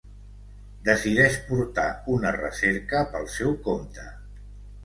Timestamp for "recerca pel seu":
2.39-3.55